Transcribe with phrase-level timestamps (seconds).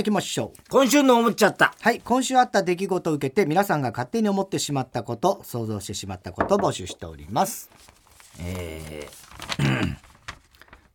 [0.00, 1.74] 行きましょう今週の思っちゃった。
[1.80, 7.70] はい今週あった出来事を受けて皆さんが勝手に思ってしまったこと想像してしまったことを募集しております
[8.40, 9.96] えー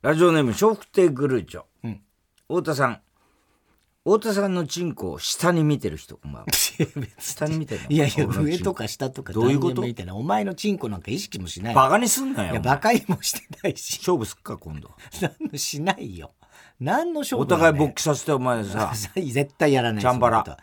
[0.02, 1.64] ラジオネーム、笑福亭グルーチョ。
[1.84, 2.02] うん
[2.48, 3.02] 太田さん。
[4.04, 6.48] 太田さんのチンコを下に見てる人、こんばんは。
[7.18, 7.88] 下に見てるの？
[7.90, 9.82] いやいや上とか下とかどういうこと？
[9.82, 12.52] みたいなお前のチンコなんか意識もしないバカにすんなよ。
[12.52, 14.92] いやお前バカにもしてないし勝負すっか、今度。
[15.58, 16.34] しないよ
[16.80, 20.44] 何の勝負お互い勃起させて、お前さ、 絶対やらないチャンバラ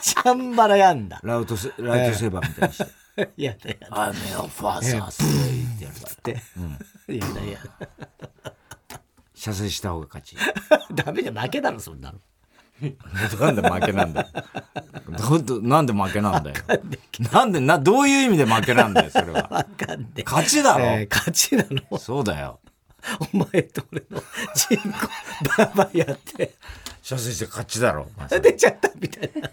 [0.00, 2.90] チャンバラやんだラウトセ、ライトセーバーみたいにして。
[3.36, 6.12] やだやだ I'm your father って言ってやるから。
[6.12, 6.30] って、
[7.14, 7.58] やだや
[9.34, 10.36] 射精した方が勝ち。
[10.36, 12.18] だダメじゃ負けだろそんなの
[13.40, 14.28] なんで負けなんだよ。
[15.30, 16.56] どどなんで負けなんだよ。
[17.32, 19.66] なんで、な、どういう意味で負けなんだよ、それは。
[20.26, 20.84] 勝ちだろ。
[20.84, 22.60] えー勝ちなのそうだよ。
[23.32, 24.22] お前と俺の
[24.54, 25.08] チンコ
[25.58, 26.54] ババやって
[27.02, 28.06] 射精して勝ちだろ。
[28.28, 29.50] 出ちゃったみたいな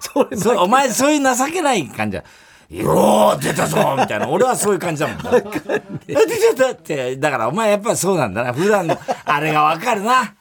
[0.00, 2.24] それそうお前そういう情けない感じだ。
[2.70, 4.28] よー出たぞみたいな。
[4.28, 5.26] 俺はそういう感じだもん。
[5.26, 7.16] あ出ちゃったって。
[7.18, 8.52] だからお前やっぱりそうなんだな。
[8.52, 10.34] 普段のあれがわかるな。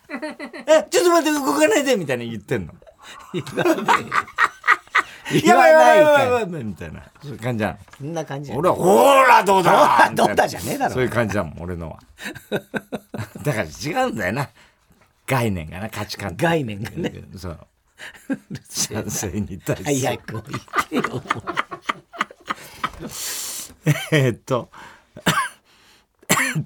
[0.66, 2.74] え、ちょっと待って動かないでみたいに言ってんの。
[5.44, 7.04] 言わないやばからいやばいやばいみたいな。
[7.22, 7.78] そういう感じなの。
[7.98, 12.00] そんな感じゃん俺は、ほらどうだほらみたいなどうだじゃねえだろそういう感じだもん、俺のは。
[13.44, 14.50] だから違うんだよな。
[15.26, 17.14] 概念がな、価値観概念がね。
[17.38, 17.60] そう。
[18.70, 20.08] 賛成に対して。
[20.08, 21.24] 早く言ってよ
[24.12, 24.70] えっと、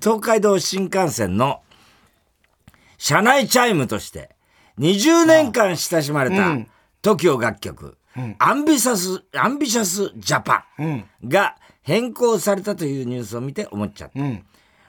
[0.02, 1.61] 東海道新幹線の
[2.97, 4.36] 車内チャイムとして
[4.80, 6.55] 20年間親しまれた
[7.02, 7.97] TOKIO 楽曲、
[8.39, 14.21] AMBITIOUS、AMBITIOUS JAPAN が変更されたというニュースを見て思っちゃった。
[14.21, 14.45] ん。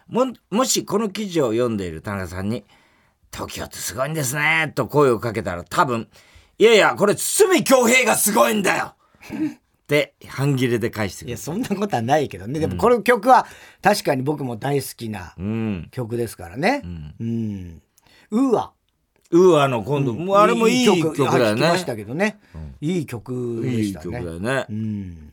[0.09, 2.65] ももしこの記事を読んでいる田中さんに、
[3.31, 6.09] TOKIO ってすごいんですね、と声をかけたら多分、
[6.59, 8.95] いやいや、これ筒美京平がすごいんだよ
[9.27, 11.29] って半ギレで返してくる。
[11.29, 11.39] いや。
[11.39, 12.59] そんなことはないけどね。
[12.59, 13.47] でもこの曲は
[13.83, 15.89] 確かに僕も大好きなうん。
[15.91, 16.83] 曲ですからね。
[16.85, 17.83] うん。
[18.31, 18.73] うわ。
[19.31, 21.97] ウーアの今度、もうあれもいい曲だよはい聞きまねした。
[21.97, 22.39] けどね
[22.81, 24.05] いい曲でいいしたね。
[24.05, 24.67] 曲だよね。
[24.69, 24.73] う。
[24.73, 25.33] ん。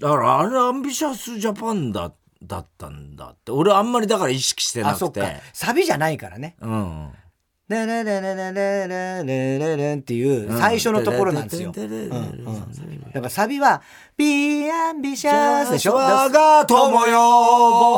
[0.00, 3.52] だからあれアンビシャスジャパンだだったんだって。
[3.52, 4.94] 俺あんまりだから意識してなく。
[4.94, 5.28] あそってか。
[5.52, 6.56] サビじゃないからね。
[6.60, 7.10] うん。
[7.70, 11.70] 「ララララララララララ」っていう最初のところなんですよ。
[11.70, 13.82] だからサビは
[14.18, 15.94] 「Be ambitious」でしょ。
[15.94, 17.18] 我が友よ。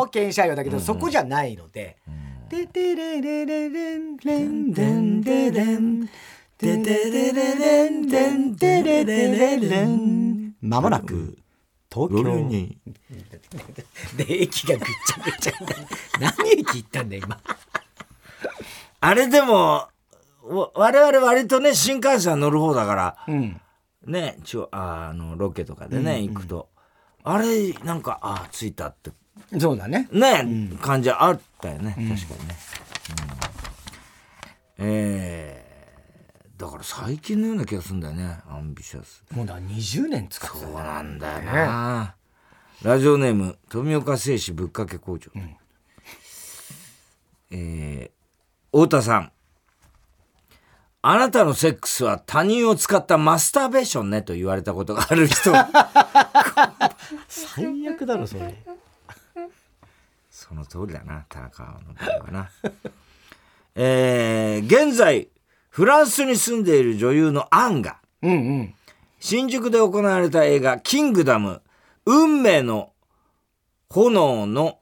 [0.02, 1.96] 冒険者よだけどそこじゃないので
[2.50, 6.06] 「テテレレレレンレンデンデレン」
[6.62, 11.36] 「テテレレレンデンデレレレレン」まもなく
[11.92, 12.78] 東夜京に。
[14.16, 15.52] で駅がぐっちゃぐちゃ
[16.20, 17.40] 何駅行ったんだよ今。
[19.00, 19.88] あれでも、
[20.44, 23.60] わ我々割とね、新幹線乗る方だから、うん。
[24.06, 26.68] ね、ちょああの、ロケとかでね、行くと、
[27.24, 29.10] あれ、なんか、ああ、着いたって。
[29.58, 30.08] そうだね。
[30.12, 32.06] ね、感じあったよね、確か
[32.40, 32.56] にね。
[34.78, 34.86] うん。
[34.86, 35.61] えー
[36.62, 39.24] だから最近のような気がするんだよね、アンビシャス。
[39.32, 42.14] もうだから20年使ってたそうなんだよな。
[42.84, 45.32] ラジオネーム、富岡製紙ぶっかけ工場。
[47.50, 48.10] えー
[48.70, 49.32] 太田さん。
[51.02, 55.52] あなたのセックスは他人を使ったマスターベーションねと言われたことがある人。
[57.26, 58.54] 最悪だろそれ
[60.30, 62.50] その通りだな、田中の場合はな。
[63.74, 65.28] えー現在、
[65.72, 68.74] フランスに住んでいる女優のアンが、うんうん
[69.20, 71.62] 新宿で行われた映画、キングダム、
[72.04, 72.92] 運命の
[73.88, 74.80] 炎の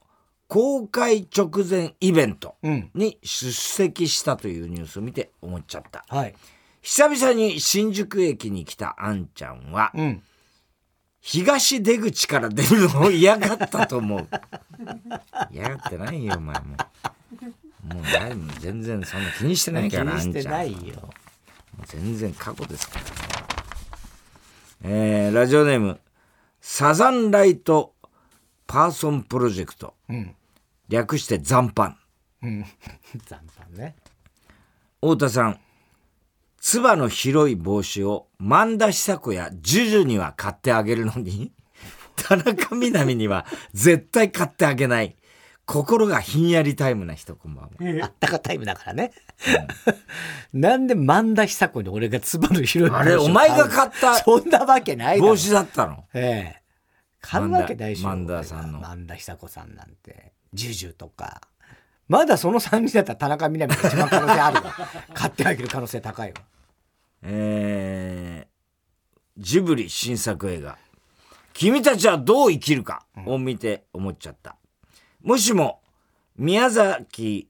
[0.49, 6.05] 公開直前イベントうんに出席したというニュースを見て思っちゃった。
[6.09, 6.35] はい
[6.83, 10.23] 久々に新宿駅に来たアンちゃんは、うん
[11.21, 14.29] 東出口から出るのを嫌がったと思う。
[15.53, 17.70] 嫌がってないよ、お前もう。
[17.85, 21.11] もう誰も全然そんな気にしてないから、 気にしてないよ
[21.87, 23.11] 全然過去ですからね。
[24.83, 26.01] えー、ラジオネーム、
[26.61, 27.95] サザンライト
[28.67, 29.95] パーソンプロジェクト。
[30.09, 30.35] うん
[30.91, 31.97] 略して残飯。
[32.43, 32.65] うん
[33.27, 33.41] 残
[33.73, 33.95] 飯ね
[35.01, 35.61] 太田さん、
[36.61, 41.53] つばの広い帽子を萬田久子やジュジュには買ってあげるのに、
[42.17, 45.17] 田中みな実には絶対買ってあげない。
[45.71, 48.05] 心がひんやりタイムな人、こんばんは。
[48.05, 49.13] あったかタイムだからね。
[50.53, 56.05] なんで萬田久子に俺がつばの広いあれお前が買ったそんなわけない帽子だったの。
[56.13, 56.63] ええ。
[57.21, 58.09] 買うわけないでしょ。
[58.09, 58.81] 萬田さんの。
[58.81, 60.33] 萬田久子さんなんて。
[60.53, 61.41] ジュジュとか、
[62.09, 64.75] まだその3人だったら田中みな実が一番可能性あるわ。
[65.15, 66.43] 買ってあげる可能性高いわ。
[67.23, 70.79] えー、ジブリ新作映画
[71.53, 74.57] 「君たちはどう生きるか」を見て思っちゃった、
[75.23, 75.81] もしも
[76.37, 77.49] 宮崎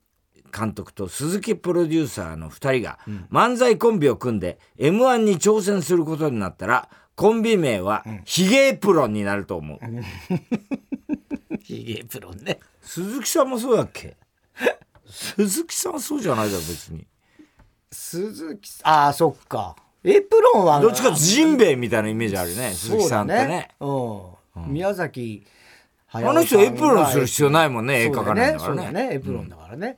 [0.52, 2.98] 監督と鈴木プロデューサーの2人が
[3.30, 9.78] 漫才コンビを組んで m 1に挑戦することになったらコンビ名はヒゲエプロンになると思う、
[11.62, 12.58] ヒゲエプロンね。
[12.80, 14.16] 鈴木さんもそうやっけ？
[15.06, 17.06] 鈴木さんはそうじゃないだろ別に。
[17.92, 19.76] 鈴木さんああそっか。
[20.02, 23.68] エプロンはどっちかジンベエみたいなイメージあるね鈴木さんってね。
[23.80, 25.44] う、うん、宮崎
[26.12, 28.82] あの人エプロンする必要ないもんね絵描かないんだからね。
[28.84, 29.96] そうだねエプロンだからね、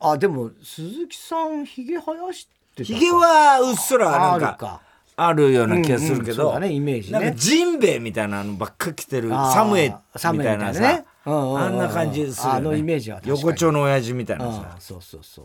[0.00, 4.80] うん、あでも鈴木さんひげ生やしてひげはうっすらなんか
[5.16, 7.20] あるような気がするけど、うんうん、ねイメージね。
[7.20, 9.94] なんかジンベエみたいなのばっか着てるサムエ
[10.32, 14.76] みたいなさ、ね、あんな感じする、ね、あのイメージは横丁の親父みたいなさ。
[14.78, 15.44] そうそうそう。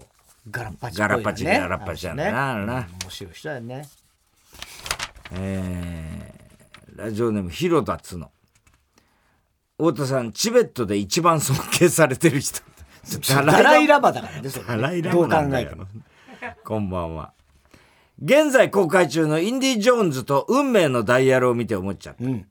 [0.50, 3.88] ガラッパチ、ね、ガラッパチガラッパチだな、ね、面白い人だよね。
[5.34, 8.32] えー、ラジオネーム広田つの
[9.82, 12.62] 太田さんチベットで一番尊敬されてる人。
[13.34, 15.72] ダライラバだからねダライラバなんだよ。
[16.64, 17.34] こんばんは。
[18.24, 22.46] 現在公開中のインディ・ジョーンズと運命のダイヤルを見て思っちゃった、うん、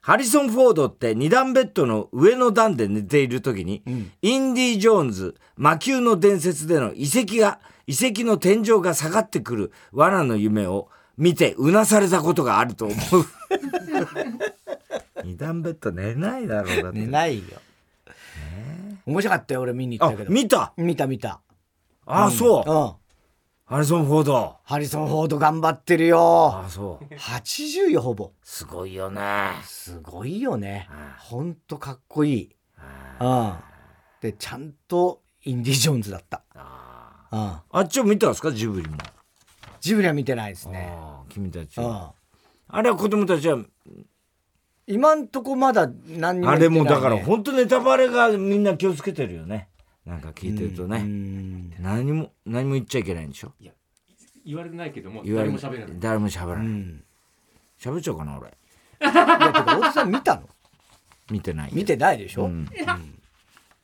[0.00, 10.88] ハリソン・フォードって二段ベッドの上の段で寝ている時に、うん、インディ・ジョーンズ魔球の伝説での遺跡が遺跡の天井が下がってくる罠の夢を
[11.18, 12.96] 見てうなされたことがあると思う。
[15.24, 16.98] 二段ベッド寝ないだろうだって。
[17.00, 17.44] 寝ないよ、
[18.06, 20.30] えー、面白かったよ俺見に行ったけど。
[20.30, 20.72] 見た？
[20.76, 21.40] 見た見た。
[22.06, 22.74] ああ、そう、う
[23.74, 24.56] ん、ハリソン・フォード。
[24.64, 26.52] ハリソン・フォード頑張ってるよ。
[26.54, 27.14] ああそう。
[27.14, 28.30] 80よほぼ。
[28.42, 29.50] すごいよね。
[29.64, 30.88] すごいよね。
[31.18, 32.54] ほんとかっこいい。
[33.20, 33.52] うん。
[34.20, 36.42] でちゃんとインディ・ジョーンズだった。
[36.54, 38.96] あ,、うん、あっちを見たんですかジブリも？
[39.80, 40.92] ジブリは見てないですね。
[41.28, 41.80] 君たち。
[41.80, 42.12] あ
[42.82, 43.58] れは子供たちは
[44.86, 49.68] 今んとこまだ何にも、ね、あれもだから本当ネタバレがみんな気をつけてるよね。
[50.06, 51.04] なんか聞いてるとね。
[51.78, 53.52] 何も何も言っちゃいけないんでしょ？
[53.60, 53.72] いや
[54.46, 55.96] 言われてないけども誰も喋らない。
[55.98, 56.66] 誰も喋らない。
[57.78, 58.48] 喋っちゃうかな俺。
[58.48, 58.52] い
[59.00, 60.48] やてか太田さん見たの？
[61.30, 62.66] 見てない見てないでしょ、うん。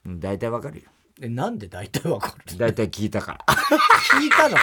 [0.07, 0.91] うん、大体わかるよ。
[1.21, 2.57] えなんで大体わかる？
[2.57, 3.45] 大体聞いたから。
[4.19, 4.63] 聞いたのか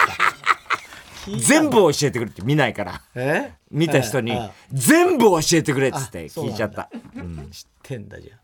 [1.38, 3.02] 全部教えてくれって見ないから。
[3.70, 4.36] 見た人に
[4.72, 8.36] 全部教えてくれっつって聞いちゃった、うん、知ってんだじゃ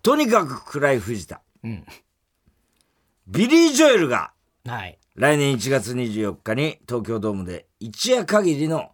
[0.00, 1.84] とにかく暗い藤田、うん、
[3.26, 4.30] ビリー・ジョエルが
[4.64, 8.92] 来年1月24日に東京ドームで一夜限りの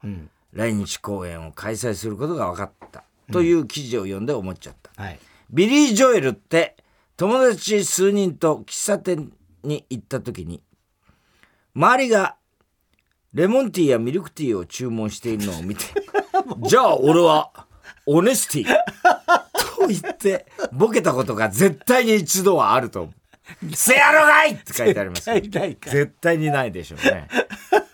[0.53, 3.05] 来日公演を開催することが分かった。
[3.31, 5.19] という記事を読んで思っちゃった、はい、
[5.51, 6.77] ビリー・ジョエルって
[7.17, 9.33] 友達数人と喫茶店
[9.63, 10.63] に行った時に
[11.75, 12.37] 周りが
[13.33, 15.85] レモンティーやミルクティーを注文しているのを見て
[16.67, 17.51] じゃあ俺は
[18.07, 18.65] オネスティ
[19.79, 23.15] と言ってボケたことが絶対に一度はあると思う。
[23.75, 27.29] せやろがいって書いてあります絶対にないでしょうね。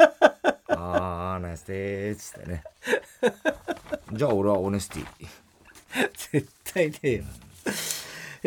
[0.69, 2.63] ああ、ナイスでーつってね。
[4.13, 5.07] じゃあ俺はオネスティ
[6.33, 7.25] 絶対ねえよ。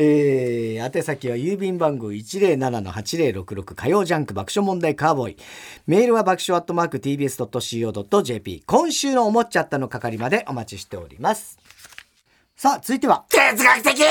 [0.01, 5.37] えー、宛先は郵便番号107-8066火曜ジャンク爆笑問題カーボーイ。
[5.87, 8.63] メールは爆笑アットマーク tbs.co.jp。
[8.65, 11.59] 今週の思っちゃったの係までお待ちしております。
[12.55, 13.25] さあ、続いては。
[13.27, 14.01] 哲学的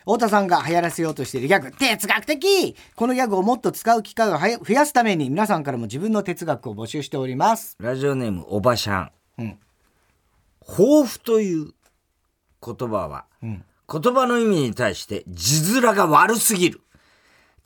[0.00, 7.76] 太田さんが流行らせようとしているギャグ、哲学的このギャグをもっと使う機会を増やすために皆さんからも自分の哲学を募集しております。
[7.80, 9.10] ラジオネームおばしゃん。
[9.38, 9.58] うん。
[10.66, 11.72] 抱負という
[12.62, 16.82] 言葉は、うん、言葉の意味に対して字面が悪すぎる。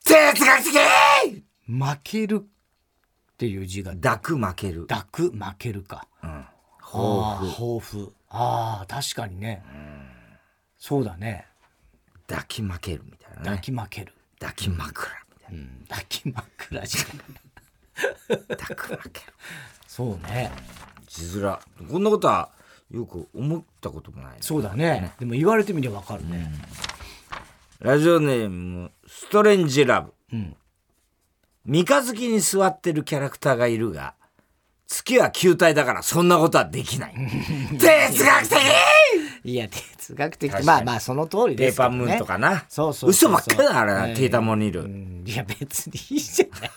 [0.05, 3.93] 哲学的負けるっていう字が。
[3.95, 4.87] 抱く負ける。
[4.87, 6.07] 抱く負けるか。
[6.23, 6.47] うん。
[6.79, 7.51] 抱負。
[7.51, 8.13] 抱負。
[8.29, 9.65] ああ、確かにね。
[9.67, 10.09] うん、
[10.79, 11.47] そうだね。
[12.29, 13.45] 抱き負けるみたいなね。
[13.45, 14.13] 抱き負ける。
[14.39, 15.61] 抱き枕みたいな。
[15.61, 18.57] うん、抱き枕じゃない。
[18.57, 19.33] 抱く負ける。
[19.89, 20.53] そうね。
[21.09, 21.59] 字面。
[21.91, 22.51] こんなことは、
[22.93, 25.13] よく思ったこともない、ね、そうだね。
[25.19, 26.53] でも言われてみればわかるね、
[27.81, 30.57] うん、ラジオネームストレンジラブ、うん、
[31.65, 34.15] 三日月に座ってるキャラクターがいるが
[34.87, 37.15] 月は球体だからそんなことはできない。
[37.81, 38.59] 哲学的！
[39.45, 40.53] いや哲学的。
[40.65, 42.67] まあまあその通りです、ね、ペーパームーンとかな。
[42.69, 44.83] そうそう嘘ばっかりだあれな、テータモニル、
[45.25, 46.71] いや別にいいじゃない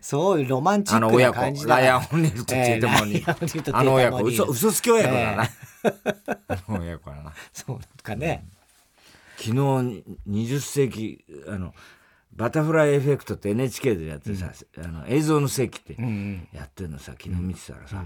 [0.00, 1.76] そういうロマンチックな感じだ。
[1.76, 3.76] ライアン・オニールとテータモニール。
[3.76, 5.42] あの親子、嘘、嘘つき親子だな。
[6.48, 7.32] あの親子だな。
[7.52, 8.44] そうかね。
[9.36, 9.52] 昨日
[10.28, 11.74] 20世紀あの
[12.32, 15.96] バタフライエフェクトって NHK でやってさ、あの映像の世紀って
[16.52, 18.04] やってるのさ昨日見てたらさ、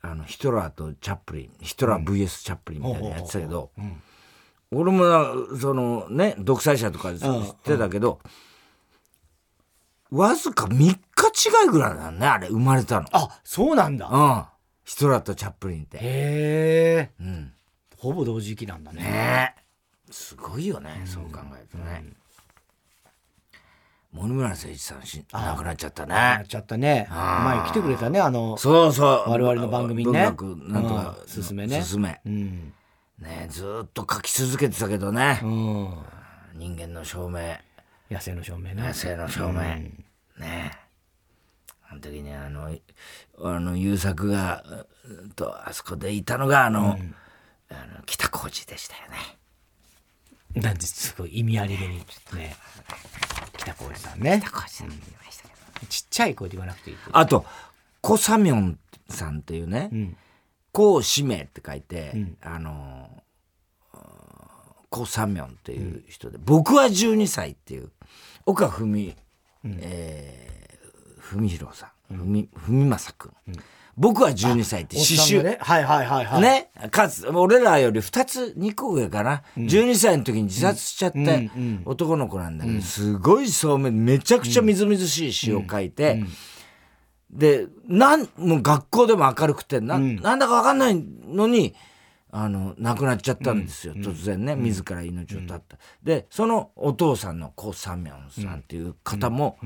[0.00, 3.70] あのヒトラーとチャップリンヒトラー VS チャップリンみたいなのやってたけど、
[4.72, 8.18] 俺もなそのね独裁者とか知ってたけど、
[10.12, 10.98] わずか3日違
[11.66, 13.08] いぐらいなんねあれ生まれたの。
[13.12, 14.08] あそうなんだ。
[14.08, 14.44] うん。
[14.84, 15.96] ヒトラーとチャップリンって。
[15.96, 17.10] へえ。
[17.20, 17.52] うん。
[17.96, 19.02] ほぼ同時期なんだね。
[19.02, 19.54] ね。
[19.58, 19.62] え
[20.12, 22.04] すごいよね、そう考えるとね、
[24.12, 26.14] 森村誠一さんし亡くなっちゃったね。
[26.14, 27.08] やっちゃったね。
[27.10, 29.30] 前来てくれたねあのそうそう。
[29.30, 30.20] 我々の番組にね。
[30.20, 31.80] なんとか、うんすすめね。
[31.80, 32.20] すすめ。
[32.26, 32.74] うん。
[33.18, 35.88] ねずーっと書き続けてたけどね、うん。
[36.54, 37.56] 人間の証明
[38.12, 38.82] 野生の証明ね。
[38.82, 39.92] 野生の証明、ね。
[40.40, 40.70] え
[41.88, 42.82] あの時にあのい
[43.38, 44.64] あの優作が
[45.04, 46.98] うんとあそこでいたのがあの,、
[47.70, 50.62] あの北浩二でしたよね。
[50.62, 51.14] なんです。
[51.16, 51.98] ごい意味ありげに
[52.34, 52.56] ね。
[53.56, 54.40] 北浩二さんね。
[54.42, 57.46] 北浩二さん言いましたけど、ちっちゃい声で言わなくていいってあと
[58.00, 58.78] コサミョン
[59.08, 60.16] さんっていうね、ん。
[60.72, 63.22] コウシメって書いて、あの
[64.92, 67.90] コサミョンっていう人で、僕は12歳っていう
[68.46, 69.14] 岡文、
[69.64, 70.52] えー
[71.22, 73.32] 文弘さん文文正君、
[73.96, 75.58] 僕は12歳って詩集おっさんのね。
[75.60, 76.42] はいはいはいはい。
[76.42, 81.18] ね、かつ俺らより2つ2個上かな、12歳の時に自殺しちゃった
[81.86, 86.22] 男の子なんだけど、すごいそうめめちゃくちゃみずみずしい詩を書いて、
[87.30, 91.74] でなんもう学校でも明るくてな,、ん、なんだか分かんないのに
[92.34, 99.58] あの亡くなっちゃったんですよ、突然ね自ら命を絶った、でそのお父さんのコ・サンミョンさんっていう方も、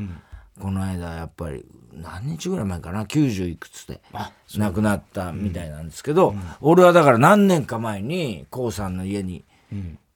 [0.61, 4.01] この間やっぱり何日ぐらい前かな90いくつで
[4.57, 9.45] 亡くなったみたいなんですけど、俺はだから何年か前にコウさんの家に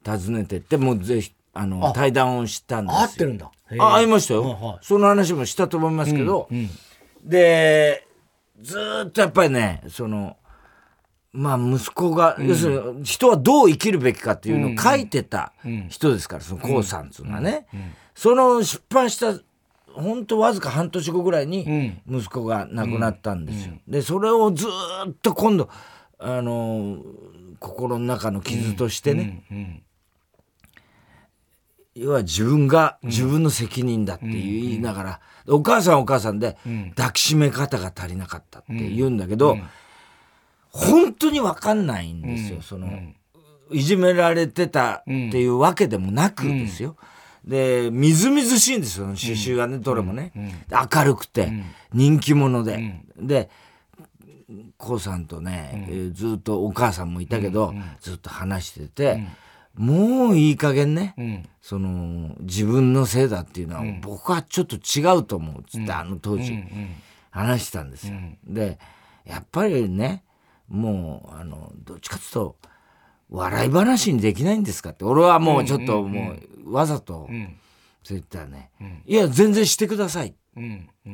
[0.04, 3.00] 訪ねてってもうぜひあの対談をしたんですよ。
[3.02, 3.52] 合ってるんだ。
[3.78, 4.78] あ会いましたよ、はいはい。
[4.82, 6.48] その話もしたと思いますけど、
[7.22, 8.08] で
[8.60, 10.36] ずーっとやっぱりねその
[11.32, 15.52] まあ息子が、要するに人はどう生きるべきかっていうのを書いてた
[15.88, 17.66] 人ですから、そのコウさんっていうのはね、
[18.14, 19.40] その出版した
[19.92, 23.74] 本当わずか半年後ぐらいに息子が亡くなったんですよ。
[23.86, 25.68] でそれをずーっと今度
[26.18, 26.98] あの
[27.58, 29.82] 心の中の傷としてね、
[31.94, 36.56] 要は自分が自分の責任だって言いながら、お母さんはお母さんで
[36.96, 39.56] 抱きしめ方が足りなかったって言うんだけど、
[40.70, 42.88] 本当に分かんないんですよ、その
[43.70, 45.10] いじめられてたって
[45.40, 46.96] いうわけでもなくですよ。
[47.44, 49.06] でみずみずしいんですよ。
[49.06, 50.32] 刺繍がね、どれもね、
[50.70, 51.52] 明るくて、
[51.92, 53.48] 人気者で、で
[54.76, 59.26] コウさんとね、えーずっとお母さんもいたけど、ずっと話してて、
[59.74, 66.58] もういい加減ね、その自分のせいだっていうのは、僕はちょっと違うと思うっつって、あの当時、
[67.30, 68.14] 話してたんですよ。
[68.44, 68.78] で
[69.24, 70.24] やっぱりね
[70.70, 72.56] もうあのどっちかっていうと
[73.28, 75.04] 笑い話にできないんですかって。
[75.04, 76.34] 俺はもうちょっとも
[76.64, 77.28] うわざと
[78.02, 78.70] そう言ったらね、
[79.04, 80.34] いや全然してください、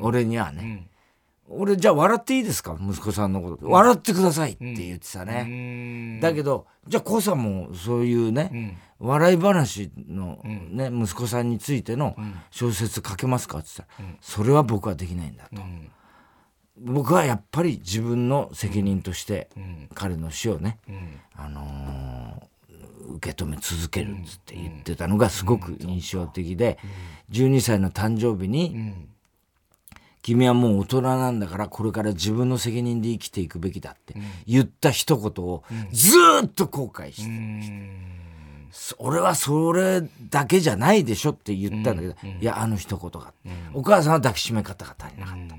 [0.01, 0.89] 俺にはね、
[1.49, 2.79] 俺じゃあ笑っていいですか？
[2.81, 12.17] 息子さんのこと、笑ってくださいって言ってたね、だけどじゃあコウさんもそういうね、笑い話の、ね息子さんについての
[12.51, 13.59] 小説書けますか？
[13.59, 15.61] って言ったら、それは僕はできないんだと。
[16.79, 19.49] 僕はやっぱり自分の責任として
[19.95, 20.79] 彼の死をね、
[21.35, 22.47] あのー
[23.09, 26.77] 受け止め続けるっつって言ってたのがすごく印象的で、
[27.31, 28.95] 12歳の誕生日に、
[30.23, 34.15] 君はもう大人なんだからこれから自分の責任で生きていくべきだって
[34.45, 37.91] 言った一言をずーっと後悔して、
[38.73, 43.33] そ俺はそれだけじゃないでしょって言ったんだけど、いやあの一言が、
[43.73, 45.57] お母さんは抱きしめ方が足りなかった、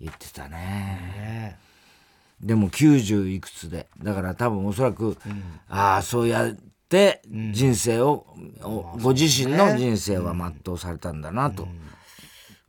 [0.00, 1.58] 言ってたね。
[2.40, 3.86] でも90いくつで。
[4.02, 5.16] だから多分おそらく、
[5.68, 6.56] ああそうやっ
[6.88, 8.26] て人生を、
[8.62, 11.68] おご自身の人生は全うされたんだなと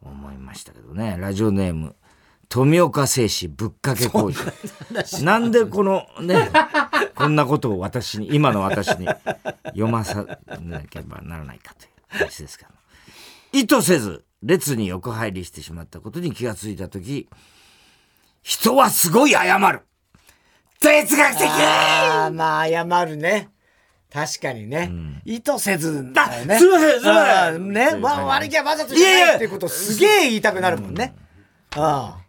[0.02, 1.18] 思いましたけどね。
[1.20, 1.96] ラジオネーム
[2.52, 6.52] 富岡製紙ぶっかけ工事なんでこのね
[7.16, 9.08] こんなことを私に今の私に
[9.68, 10.26] 読まさ
[10.60, 12.72] なければならないかという話ですけど
[13.54, 17.30] 意図せず列に横入りしてしまったことに気がついた時
[18.42, 19.82] 人はすごい謝る。
[20.80, 21.48] 哲学的。
[21.48, 23.50] ああまあ謝るね。
[24.12, 24.92] 確かにね、
[25.24, 26.56] 意図せずだよね。
[26.56, 27.72] あすいませんすいません。
[27.72, 27.96] ね。
[28.02, 31.16] わ悪気はわざとじゃないっていうことをすげえ言いたくなるもんね。
[31.76, 32.26] ああ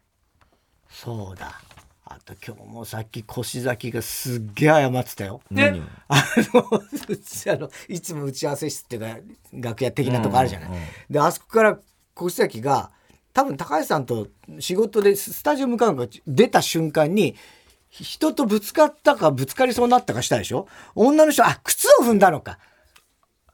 [0.90, 1.60] そうだ。
[2.04, 5.40] あた今日もさっき腰崎がすっげえ謝ってたよ。
[5.50, 5.82] 何を？
[6.08, 6.22] あ
[6.54, 9.18] のうち あのいつも打ち合わせ室っていうか
[9.52, 10.68] 楽屋的なとこあるじゃない。
[10.68, 10.82] うんうん。
[11.10, 11.78] であそこから
[12.20, 12.90] 越崎が
[13.32, 14.28] 多分高橋さんと
[14.60, 17.34] 仕事でススタジオ向かうのが出た瞬間に
[17.88, 20.66] 人とぶつかったかぶつかりそうになったかしたでしょ？
[20.94, 22.58] 女の人あ靴を踏んだのか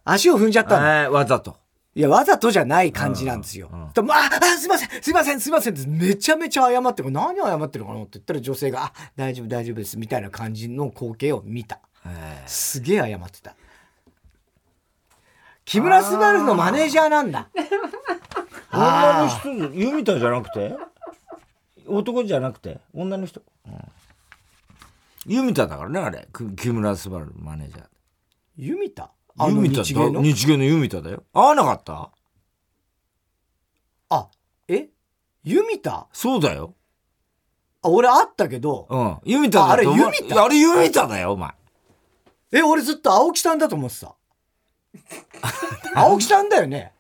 [0.05, 0.87] 足を踏んじゃったの。
[0.87, 1.57] えーわざと。
[1.95, 3.69] いや、わざとじゃない感じなんですよ。
[3.93, 7.11] でもあ、あ、すいません、すいません、すいませんってめちゃめちゃ謝ってる。
[7.11, 11.81] 何謝ってるのかなって言ったら女性が、あ、大丈夫、大丈夫です、みたいな感じの光景を見た。
[12.07, 13.57] えすげえ謝ってた。
[15.65, 17.49] 木村昴のマネージャーなんだ。
[18.73, 20.77] 女の人、ユミタじゃなくて？
[21.87, 22.81] 男じゃなくて？
[22.93, 23.43] 女の人？
[23.67, 23.73] うん
[25.27, 26.27] ユミタだからね、あれ。
[26.33, 27.87] く木村昴のマネージャー。
[28.57, 29.11] ユミタ？
[29.37, 30.23] あのユミタ日芸の？
[30.23, 31.23] 日芸のユミタだよ。
[31.35, 32.11] 会わなかった？
[34.09, 34.29] あ、
[34.69, 34.89] え？
[35.45, 36.07] ユミタ？
[36.15, 36.75] そうだよ。
[37.83, 39.19] あ、俺会ったけど、うん。
[39.25, 40.45] ユミタだああれユミタ？
[40.45, 41.51] あれユミタだよ、お前。
[42.53, 44.15] え、俺ずっと青木さんだと思ってた。
[46.01, 46.93] 青木さんだよね？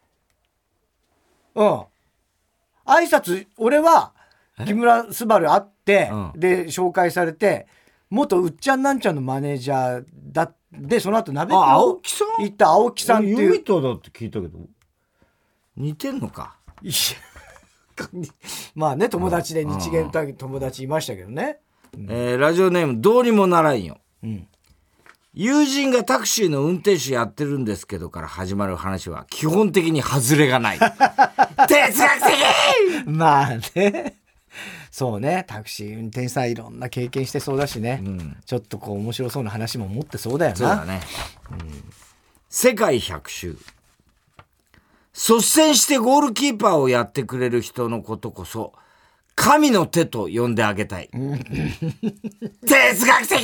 [1.58, 1.66] うん。
[2.86, 4.12] 挨拶、俺は、
[4.64, 7.66] 木村昴会って、うんで、紹介されて、
[8.10, 12.42] 元うっちゃんなんちゃんのマネージャーだで、その後、鍋あ、青を木さん？
[12.44, 13.64] 行った青木さんって俺ユミいう。
[13.64, 14.58] タだって聞いたけど。
[15.76, 16.56] 似てんのか？
[16.82, 16.92] いや
[18.74, 21.58] まあね、友達で日芸の友達いましたけどね。
[22.08, 23.98] えーラジオネームどうにもならんよ。
[24.22, 24.48] うん。
[25.34, 30.78] 友人がタクシーの運転手やってるんですけどから始まる話は基本的に外れがない。
[31.68, 34.16] 哲学的まあね。
[34.90, 37.96] そうね、タクシー運転手さんいろんな経験してそうだしね。
[37.96, 40.56] んちょっとこう面白そうな話も持ってそうだよな。
[40.56, 41.00] そうだね。
[42.48, 43.56] 世界百周。
[45.12, 48.72] 率先してゴールキーパーをやってくれる人のことこそ、
[49.40, 51.08] 神の手と呼んであげたい。
[51.10, 53.38] 哲学的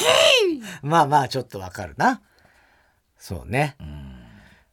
[0.82, 2.20] まあまあちょっとわかるな。
[3.16, 3.76] そうね。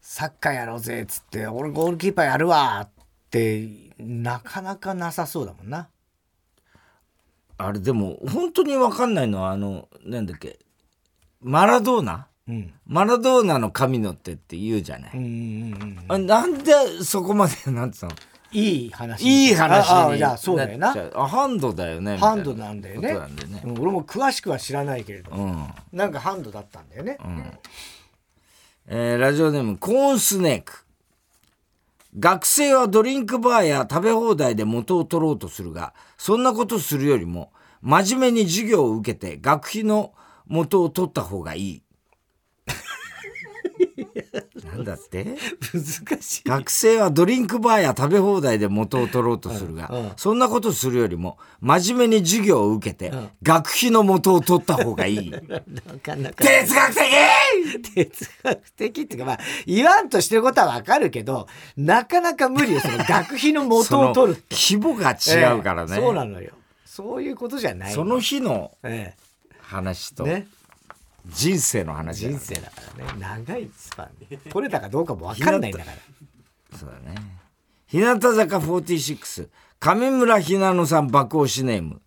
[0.01, 2.89] サッカーやろうぜっつって、俺ゴールキーパーやるわっ
[3.29, 5.89] て、なかなかなさそうだもんな。
[7.59, 10.57] あれでも本当に分かんないのはあのなんだっけ
[11.39, 12.27] マラドーナ？
[12.47, 12.73] うん。
[12.87, 15.27] マラドーナの神の手って言うじゃない、うんうんう
[15.85, 16.05] ん。
[16.07, 18.11] あなんでそこまでなんつうの？
[18.51, 19.23] いい話。
[19.23, 20.93] いい話にああいや、そうだよな。
[21.15, 23.17] あハンドだよねハンドなんだよね。
[23.65, 27.17] 俺も詳しくは知らないけれど、うん、なんかハンドだったんだよね。
[28.87, 30.85] えーラジオネームコーンスネーク。
[32.19, 40.13] 学生はドリンクバーや食べ放題で元を取ろうとするがそんなことするよりも真面目に授業を受けて学費の
[40.45, 41.83] 元を取った方がいい
[44.75, 45.25] なんだって？
[45.73, 46.49] 難しい。
[46.49, 50.11] 学生はドリンクバーや食べ放題で元を取ろうとするが、うんうん。
[50.17, 53.11] そんなことするよりも真面目に授業を受けて、
[53.43, 55.31] 学費の元を取った方がいい。
[56.01, 57.81] 哲学的！
[57.93, 66.01] 哲学的っていうかまあ言わんとしてることはわかるけどなかなか無理よその 学費の元を取る規模が違うからね、ええ。
[66.01, 66.51] そうなのよ。
[66.85, 69.13] そういうことじゃないその日のえ
[69.61, 70.47] 話とえね
[71.27, 73.19] 人生の話だ人生だからね。
[73.19, 74.37] 長いスパンで。
[74.37, 77.15] 取れたかどうかもわかんないんだからそうだね。
[77.87, 82.01] 日向坂46上村ひなのさん爆押しネーム。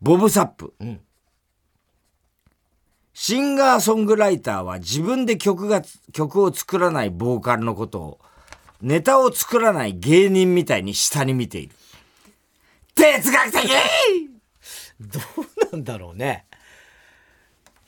[0.00, 1.00] ボブサップ、ん。
[3.12, 8.20] シンガーソングライターは自分で曲が曲を作らないボーカルのことを
[8.82, 11.74] ネタを作らない芸人みたいに下に見ている。
[12.94, 13.68] 哲学的！
[15.00, 16.46] どうなんだろうね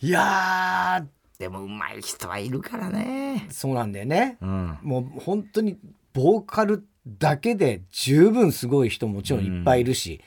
[0.00, 1.04] いや
[1.38, 3.46] でも上手い人はいるからね。
[3.48, 4.78] ーそうなんだよね、うん。
[4.82, 5.78] もう本当に
[6.12, 10.20] ボーカルだけで十分すごい人もちろんいっぱいいるし、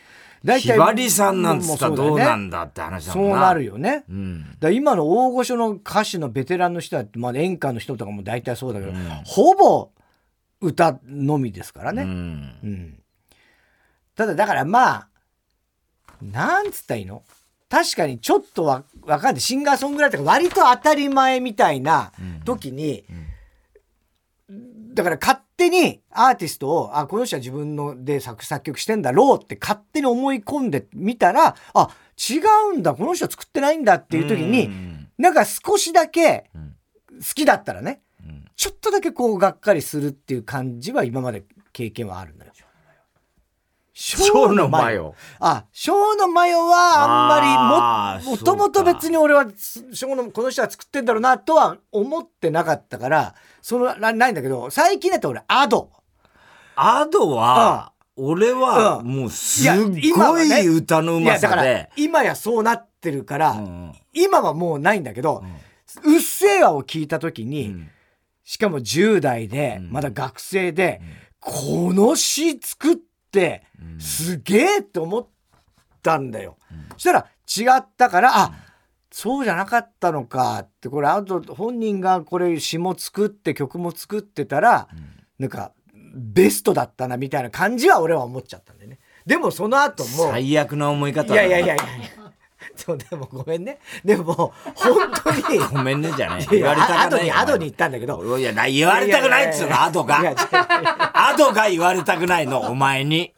[0.44, 3.36] 大ひばりさんなんつったらどうなんだだって話だそもな。
[3.36, 4.58] うんなるよね、うん。
[4.60, 8.94] だ今の大御所の歌手のベテランの人だって、まあ、演歌の人とかも大体そうだけど、
[9.26, 9.90] ほぼ
[10.60, 12.10] 歌のみですからね、うん。
[12.64, 13.00] うん。
[14.16, 15.08] ただだからまあ
[16.22, 17.24] なんつったらいいの？
[17.72, 19.42] 確かにちょっとわわかんない。
[19.42, 22.12] シンガーソングライターが割と当たり前みたいな
[22.44, 23.06] 時に、
[24.94, 31.90] だから勝手にアーティストをあこの人は自分ので作作曲してんだろうって勝手に思い込んでみたらあ
[32.30, 32.40] 違
[32.74, 32.94] うんだ。
[32.94, 35.08] この人は作ってないんだっていう時に、うん。
[35.18, 36.44] なんか少しだけん。
[37.20, 38.44] 好きだったらね、ん。
[38.58, 42.52] ちょっとだけこうがっかりするっていう感じは今まで経験はあるのよ。
[44.02, 45.14] 蝶のマヨ。
[45.40, 49.46] あ、蝶のマヨはあんまりも、もともと別に俺は、
[49.94, 55.92] 蝶の、この人は作ってんだろうなとは思ってなかったから、その、なないんだけど、最近だと俺、アド。
[56.76, 59.72] アドは、俺はもうすっ
[60.16, 61.90] ごい歌のうまさで。
[61.96, 65.44] 今やそうなってるから、うん、今はもうないんだけど、
[66.04, 67.90] うん、うっせぇわを聞いた時に、うん、
[68.44, 71.02] しかも10代で、まだ学生で、
[71.40, 73.11] この詩作って、
[74.00, 75.28] すげえって思っ
[76.02, 76.58] たんだよ。
[76.94, 78.54] そしたら違ったから、あ、
[79.12, 84.88] そうじゃなかったのかって、これ、あと本人がこれ詩も作って曲も作ってたら、
[85.38, 85.74] なんか、
[86.14, 89.00] ベストだったなみたいな感じは俺は思っちゃったんでね。
[89.26, 90.32] でもその後も。
[90.32, 91.84] 最悪な思い方いやいやいやいや。
[92.76, 93.80] そうでもごめんね。
[94.04, 95.60] でも本当に。
[95.60, 96.48] ごめんねじゃない。
[96.50, 98.38] 言われたくないにアドに言ったんだけど。
[98.38, 99.82] いや言われたくないっつうの。
[99.82, 100.22] アドが。
[101.14, 103.34] アドが言われたくないのお前に。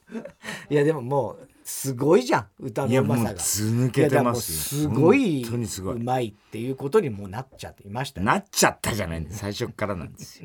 [0.70, 3.30] いやでももうすごいじゃん歌のうまさが。
[3.32, 9.22] いやず抜けてますすごいうまいっていうことにもなっちゃっていました、ね、なっちゃったじゃない。
[9.22, 10.42] んで最初からなんです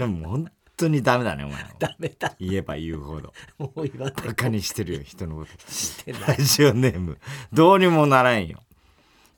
[0.00, 0.08] よ。
[0.08, 2.34] もう本当にダメだねお前ダメだ。
[2.38, 3.34] 言えば言うほど。
[3.58, 4.26] もう言わない。
[4.26, 5.50] バカにしてるよ人のこと。
[5.72, 6.22] してない。
[6.28, 7.18] ラジオネーム。
[7.52, 8.60] どうにもならんよ。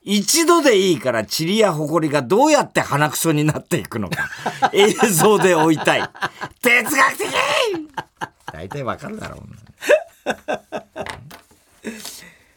[0.03, 4.31] 一度でいいから塵や埃がどうやって鼻くそになっていくのか。
[4.73, 6.11] 映像で追いたい。
[6.63, 7.27] 哲学的！
[8.53, 9.43] 大体わかるだろう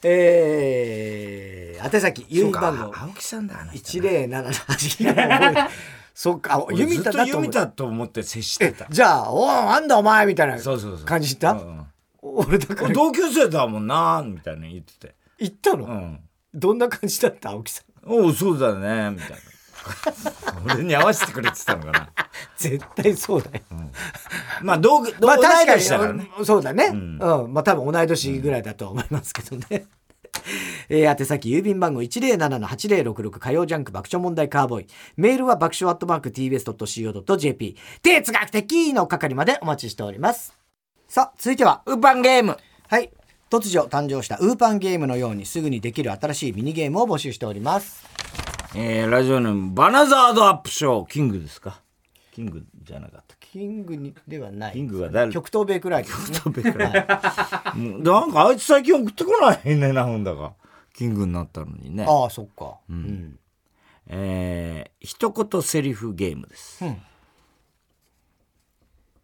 [0.06, 2.94] えー、宛先郵便番号。
[2.96, 5.70] 青木さんだ107
[6.14, 8.86] そっか、弓田だと思ったと思って接してた。
[8.90, 10.58] じゃあ、おなんだお前みたいな
[11.06, 11.58] 感じした
[12.22, 12.94] 俺だから。
[12.94, 15.16] 同級生だもんなみたいな言ってて。
[15.40, 15.86] 言ったの？
[15.86, 16.20] うん。
[16.54, 17.50] どんな感じだった？
[17.50, 18.10] 青木さん。
[18.10, 19.38] おお、そうだね、みたいな。
[20.76, 22.10] 俺に合わせてくれってたのかな。
[22.58, 23.64] 絶対そうだよ。
[24.62, 25.12] まあ、同、同い
[25.66, 26.30] 年だからね。
[26.46, 26.86] そうだね。
[26.86, 27.18] うん。
[27.18, 29.88] まあ、多分同い年ぐらいだと思いますけどね。
[30.90, 34.88] えー、宛先郵便番号107-8066火曜ジャンク爆笑問題カーボーイ。
[35.18, 37.78] メールは爆笑アットマーク tbs.co.jp。
[38.02, 40.54] 哲学的の係までお待ちしております。
[41.08, 42.58] さあ、続いては、ウーパンゲーム。
[42.88, 43.12] はい。
[43.50, 48.04] 突如誕生したウーパンゲームのようにすぐにできる新しいミニゲームを募集しております。
[48.76, 51.80] えー、ラジオネーム、バナザードアップショー、キングですか？
[52.32, 54.74] キングじゃなかったキングにではない。
[54.74, 55.32] キングは誰？
[55.32, 56.94] 極東ベイクライ、ね、極東ベイクライ。
[57.78, 60.54] なんかあいつ最近送ってこないね、なんだか。
[60.94, 62.06] キングになったのにね。
[62.08, 62.78] ああ、そっか。
[62.90, 62.96] うん。
[62.96, 63.40] うん、
[64.08, 66.86] えー、一言セリフゲームです。
[66.86, 67.02] うん、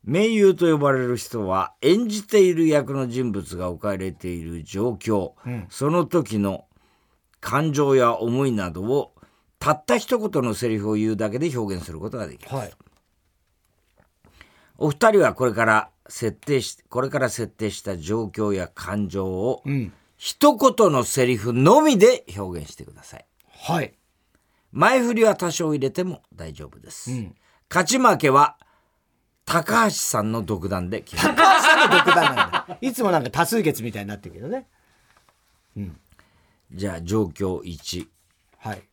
[0.04, 6.66] 名優と呼ばれる人は演じている役の人物が置かれている状況、うん、その時の
[7.40, 9.14] 感情や思いなどを
[9.60, 12.56] たった一言のセリフを言うだけで表現することができる。
[12.56, 12.72] はい
[14.82, 23.26] お二人はこれから設定し、これから設定した状況や感情を、うん、一言のセリフのみで表現してください。
[23.48, 23.94] はい。
[24.74, 27.10] 前振りは多少入れても大丈夫です。
[27.12, 27.36] うん、
[27.70, 28.58] 勝ち負けは、
[29.46, 32.78] 高橋さんの独断で決め高橋さんの独断なんだ。
[32.82, 34.68] いつもなんか多数決みたいになってるけどね。
[35.78, 35.98] うん。
[36.74, 38.06] じゃあ、状況1。
[38.58, 38.84] はい。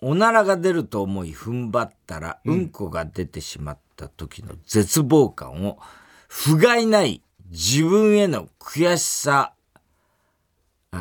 [0.00, 5.78] おならが出ると思い踏ん張ったら、うんこが出てしまった時の絶望感を、
[6.26, 9.53] 不甲斐ない自分への悔しさ、あ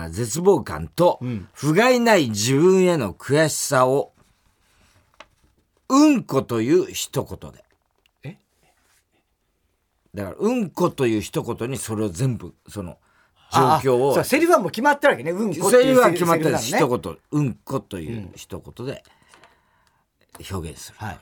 [0.10, 1.20] 絶望感と、
[1.54, 4.14] 不甲斐ない自分への悔しさを、
[5.90, 7.64] うんこという一言で。
[8.24, 8.38] え？
[10.16, 12.98] だから、うんこという一言にそれを全部、その、
[13.52, 14.16] 状況を。
[14.16, 15.32] そうセリフはもう決まってるわけね。
[15.32, 19.04] うんこっていうセリフは決まってる、ね、一言、うんこという一言で
[20.52, 20.98] 表現する。
[20.98, 21.20] はい。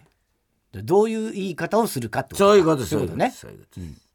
[0.84, 2.92] どういう言い方をするかってことそういうことです。
[2.92, 3.34] そういうことね。
[3.36, 4.11] そういうことです。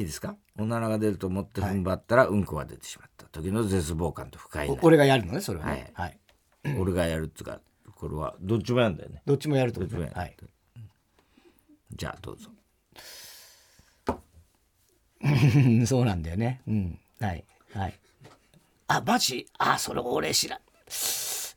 [0.00, 0.36] いいですか？
[0.58, 4.76] おならが出ると思って踏ん張ったら、うんこが出てしまった時の絶望感と不快な。
[4.82, 5.90] 俺がやるのね、それは、ね。
[5.94, 6.18] はい。
[6.64, 7.60] はい、俺がやるっつうか、
[7.94, 9.22] これはどっちもやるんだよね。
[9.26, 10.14] どっちもやると、ね、どっちもやる。
[10.16, 10.36] はい。
[11.92, 12.50] じゃあ、どうぞ。
[15.86, 16.62] そうなんだよね。
[16.66, 16.98] うん。
[17.20, 17.44] はい。
[17.74, 17.94] はい。
[18.88, 19.46] あ、マジ？
[19.58, 20.60] あ、それ俺知らん。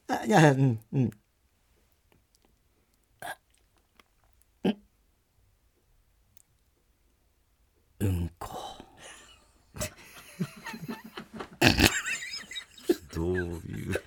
[0.09, 1.11] あ、いや、うん、うん。
[8.03, 8.49] うんこ。
[13.13, 14.01] どういう？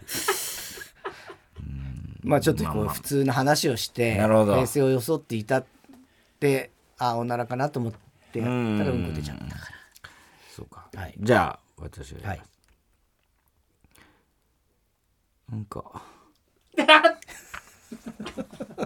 [2.22, 5.64] まあちょっとこう普通の話をして平成を装っていたっ
[6.40, 7.92] てあおならかなと思っ
[8.32, 8.56] てやったら
[8.90, 9.04] うん。
[9.06, 9.56] こ出ちゃったから。
[10.50, 12.42] そうか、はい、じゃあ私ははい、
[15.50, 16.02] なんか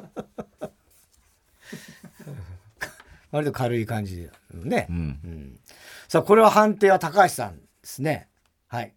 [3.31, 5.61] 割と軽い感じでね、うん、うん、
[6.09, 8.29] さあこれは判定は高橋さんですね。
[8.69, 8.95] はい。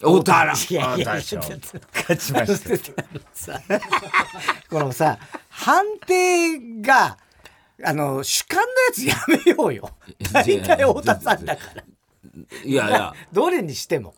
[0.00, 1.42] 大田原いやいや勝ちま
[2.46, 2.54] し
[3.44, 3.60] た。
[4.70, 7.18] このさ判定が
[7.82, 9.90] あの主観のやつやめようよ。
[10.32, 11.82] 大体太田さんだから。
[12.64, 13.14] いやいや。
[13.32, 14.14] どれにしても。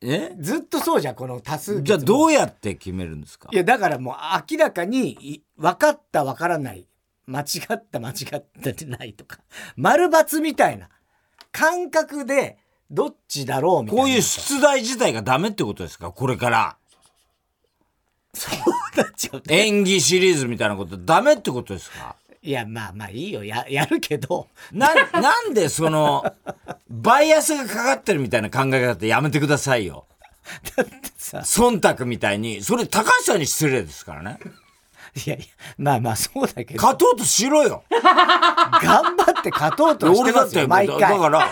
[0.00, 0.32] え？
[0.38, 3.48] ずっとそうじゃんこの多数じゃあどうやって決めるんですか？
[3.52, 4.14] いやだからもう
[4.52, 6.86] 明らかにい分かった分からない
[7.28, 9.38] 間違った間違ってないとか。
[9.76, 10.88] 丸×みたいな。
[11.52, 12.58] 感覚で
[12.90, 16.10] どっちだろうみたいなこういう出題自体がダメってことですか？
[16.10, 16.76] これから。
[18.34, 22.16] そうなっちゃう演技シリーズみたいなことダメってことですか？
[22.40, 23.44] いやまあまあいいよ。
[23.44, 24.48] ややるけど。
[24.72, 26.24] ななんでその
[26.88, 30.06] バイアスがかかってるみたいな考え方ってやめてくださいよ。
[30.76, 31.38] だってさ。
[31.40, 32.62] 忖度みたいに。
[32.62, 34.38] それ高橋さんに失礼ですからね
[35.26, 35.44] いやいや
[35.78, 36.82] まあまあそうだけど。
[36.82, 37.84] 勝とうとしろよ。
[38.82, 40.98] 頑張って勝とうとしてます俺だってだよ毎回。
[41.00, 41.48] だから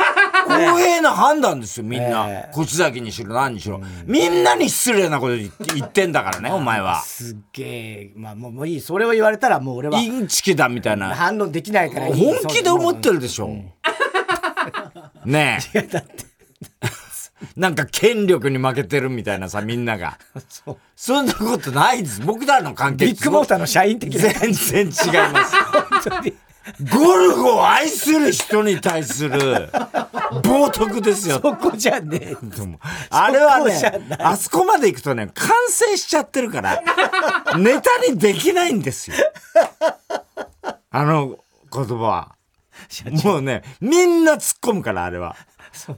[0.47, 2.55] 公平な判断ですよみんな、 ええ。
[2.55, 5.51] 小崎にしろ何にしろ、みんなに失礼なこと言
[5.85, 7.03] ってんだからねお前は。
[7.03, 8.13] すっげえ。
[8.15, 11.15] まあもういいそれを言われたらもう俺はインチキだみたいな。
[11.15, 13.49] 反応できないからいい本気で思ってるでしょ、
[15.25, 15.79] ねえ。
[15.79, 16.27] いやだって
[17.57, 20.19] なんか権力に負けてるみたいなさみんなが。
[20.49, 20.79] そう。
[20.95, 22.21] そんなことないです。
[22.23, 24.21] 僕らの関係ビッグモーターの社員的な。
[24.33, 25.55] 全然違います。
[25.73, 26.35] 本当に。
[26.93, 29.69] ゴルゴを愛する人に対する
[30.43, 31.41] 冒涜ですよ。
[31.41, 32.37] そこじゃねえ。
[33.11, 36.83] あれはねあそこまで行くとね完成しちゃってるから
[37.57, 39.17] ネタにできないんですよ。
[40.91, 41.39] あの
[41.73, 42.33] 言葉は。
[43.25, 45.37] もうねみんな突っ込むからあれは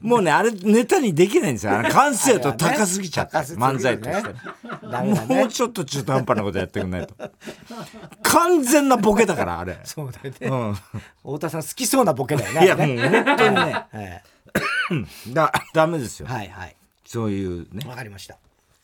[0.01, 1.79] もうねあれネタにできないんですよ。
[1.79, 5.35] あの完成度高すぎちゃって、漫才として。
[5.35, 7.15] もうちょっと中途半端なことやってくんないと。
[8.23, 9.79] 完全なボケだからあれ。
[9.85, 10.49] そうだよね。
[10.49, 10.75] うん。
[10.75, 13.87] 太田さん好きそうなボケだよねいやもう本当にね。
[13.93, 14.23] え
[15.29, 16.27] だダメですよ。
[16.31, 16.77] えはいはい。
[17.05, 17.89] そういうね。
[17.89, 18.37] わかりました。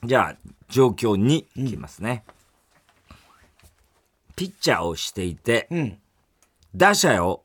[0.04, 0.37] じゃあ
[0.68, 2.24] 状況にいきますね、
[4.37, 5.98] ピッチャーをしていて、うん。
[6.74, 7.43] 打者を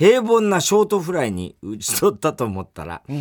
[0.00, 3.14] 平凡なショートフライに打ち取ったと思ったら、 シ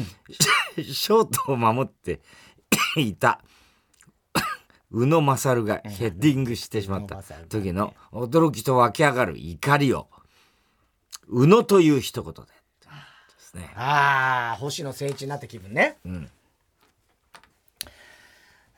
[0.82, 2.22] ョートを守って
[2.96, 3.42] いた。
[4.90, 7.22] 宇野勝がヘッディングしてしまった。
[7.50, 10.08] 時の驚きと湧き上がる怒りを。
[11.28, 12.42] 宇野という一言で。
[12.44, 12.48] で
[13.40, 15.98] すねああ星野誠一になった気分ね。
[16.06, 16.30] ん。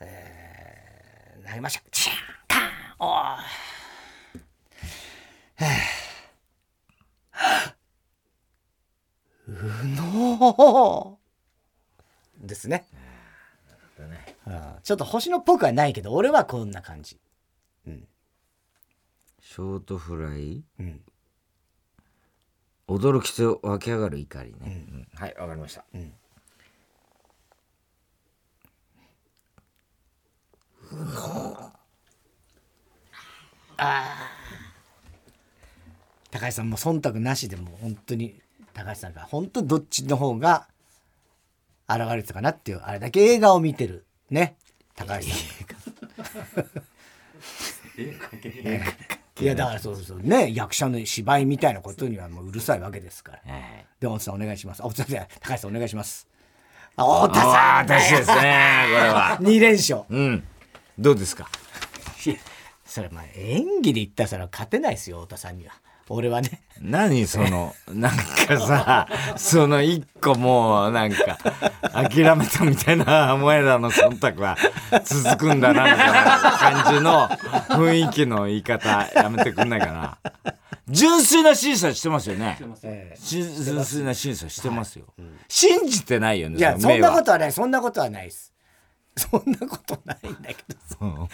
[0.00, 1.84] えーなりました。
[1.92, 2.16] チャン
[2.48, 3.36] カンおー
[9.66, 12.46] のー。
[12.46, 12.86] ですね。
[14.46, 14.60] うん。
[14.82, 17.18] ちょっと星野っぽくはないけど俺はこんな感じ。
[19.44, 21.00] ショートフライ、ん。
[22.88, 25.06] 驚きと湧き上がる怒りね、うん。
[25.14, 25.84] はいわかりました、
[36.30, 38.41] 高橋さんも忖度なしでも本当に
[38.72, 40.68] 高橋さんが本当どっちの方が
[41.88, 44.04] 現れてたかなっていうあれだけ映画を見てる。
[44.30, 44.56] ね。
[44.94, 46.64] 高橋さん。
[47.98, 48.82] え関係ない
[49.40, 50.52] いやだからそうそうね。
[50.54, 53.52] 役者の芝居みたいなことにはもううるさいわけですから。
[53.52, 53.62] はい
[54.00, 54.82] で太田さんお願いします。
[54.84, 56.28] あ太田さん高橋さんお願いします。
[56.96, 58.34] あ太田あさんあ私ですね。
[58.34, 59.38] これは。
[59.42, 60.02] 2連勝。
[60.08, 60.44] うん。
[60.98, 61.48] どうですか？
[62.84, 65.72] それまあ演技で言ったらそれは勝てないですよ太田さんには
[66.12, 66.60] 俺はね。
[66.80, 71.38] 何そのなんかさその一個もうなんか
[71.92, 74.56] 諦めたみたいなお前らの忖度は
[75.04, 77.28] 続くんだなみたいな感じの
[77.78, 80.18] 雰囲気の言い方やめてくんないかな。
[80.88, 82.58] 純粋な審査してますよね。
[83.24, 85.06] 純粋な審査してますよ、
[85.48, 87.52] 信じてないよねえいやそんなことはない。
[87.52, 88.52] そんなことはないです
[89.16, 90.96] そんなことないんだけどさ。
[90.98, 91.28] この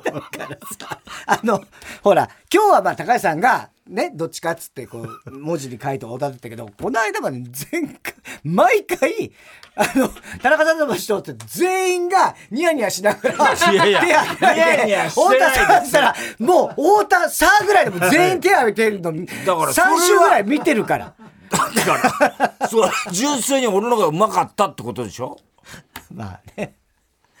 [0.00, 1.60] 間からさあの
[2.02, 7.38] ほら今日はまあ高橋さんがねどっちかっつってこう文字に書いておだってたけどこの間まで
[7.72, 9.32] 前回毎回
[9.74, 10.08] あの
[10.42, 21.14] 田中さんの人って全員がニヤニヤしながらいやいや手挙げないです田さんしたらもう太田さんぐらいでも全員手挙げてるのにだから3それは週ぐらい見てるから。
[21.50, 25.36] だからそれ純粋に俺の方がうまかったってことでしょ？
[26.14, 26.76] まあね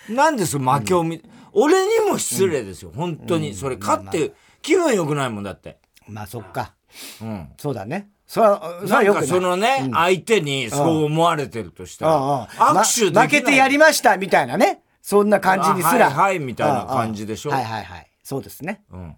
[0.08, 3.54] なんでその負けを見、俺にも失礼ですよ、本当に。
[3.54, 4.32] それ勝って
[4.62, 5.78] 気分良くないもんだって。
[6.08, 6.74] まあそっか。
[7.22, 7.48] うん。
[7.58, 8.10] そうだね。
[8.26, 9.26] それはそれなんかはよくない。
[9.26, 12.42] そのね、相手にそう思われてるとしたら、うんうん。
[12.44, 13.12] 握手で。
[13.12, 14.82] ま負けてやりましたみたいなね。
[15.02, 16.06] そんな感じにすら。
[16.06, 17.50] あはいはいみたいな感じでしょ。
[17.50, 18.10] うんうんはいはいはい。
[18.22, 18.82] そうですね。
[18.92, 19.16] うん。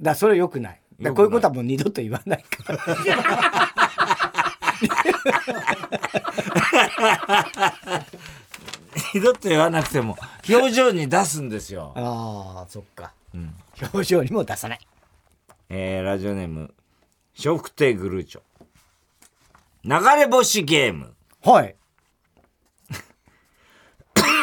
[0.00, 0.80] だそれはよくない。
[1.00, 2.78] だこういうことはもう二度と言わないから
[9.14, 10.16] 二度と言わなくても、
[10.48, 11.92] 表情に出すんですよ。
[11.96, 13.12] ああそっか、
[13.92, 14.80] 表情にも出さない
[15.70, 16.74] えー、ラジオネーム、
[17.38, 18.40] 笑福亭グルーチョ。
[19.84, 21.14] 流れ星ゲーム。
[21.42, 21.76] はい。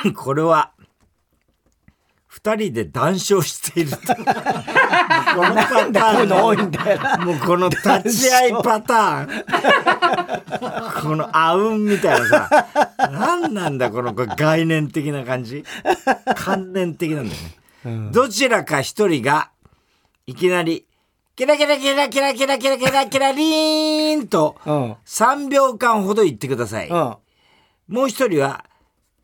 [0.15, 0.71] これは、
[2.45, 3.97] 二人で談笑していると。
[4.13, 6.99] このパタこういうの多いーんだよ。
[7.25, 11.01] もうこの立ち合いパターン。
[11.01, 12.67] このあうんみたいなさ。
[13.11, 15.65] 何なんだこの概念的な感じ。
[16.35, 17.41] 関連的なんだよ
[17.91, 18.11] ね。
[18.11, 19.49] どちらか一人が、
[20.27, 20.85] いきなり、
[21.35, 24.95] キラキラキラキラキラキラキラキラリーンと、うん。
[25.05, 26.89] 3秒間ほど言ってください。
[26.89, 27.15] うん。
[27.87, 28.65] もう一人は、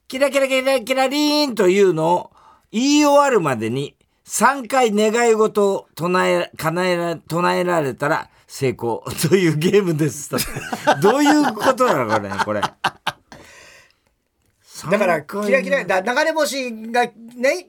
[0.08, 2.31] キラキラキラキラリーンというのを
[2.72, 10.30] 言い終わるまでに3回願い事を唱え、叶えら、唱えられたら成功というゲームです。
[11.02, 12.62] どういうことなのこれ、これ。
[14.90, 17.68] だから、キラキラ、だ流れ星がね、